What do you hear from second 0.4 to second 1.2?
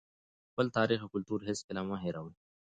خپل تاریخ او